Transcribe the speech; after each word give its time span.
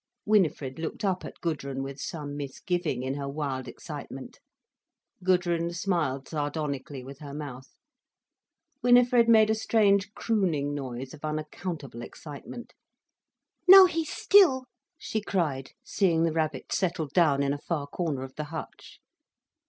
Winifred 0.25 0.79
looked 0.79 1.05
up 1.05 1.23
at 1.23 1.39
Gudrun 1.41 1.83
with 1.83 2.01
some 2.01 2.35
misgiving 2.35 3.03
in 3.03 3.13
her 3.13 3.29
wild 3.29 3.67
excitement. 3.67 4.39
Gudrun 5.23 5.71
smiled 5.73 6.27
sardonically 6.27 7.03
with 7.03 7.19
her 7.19 7.35
mouth. 7.35 7.77
Winifred 8.81 9.29
made 9.29 9.51
a 9.51 9.53
strange 9.53 10.11
crooning 10.15 10.73
noise 10.73 11.13
of 11.13 11.23
unaccountable 11.23 12.01
excitement. 12.01 12.73
"Now 13.67 13.85
he's 13.85 14.09
still!" 14.09 14.65
she 14.97 15.21
cried, 15.21 15.73
seeing 15.83 16.23
the 16.23 16.33
rabbit 16.33 16.71
settled 16.71 17.13
down 17.13 17.43
in 17.43 17.53
a 17.53 17.59
far 17.61 17.85
corner 17.85 18.23
of 18.23 18.33
the 18.33 18.45
hutch. 18.45 18.99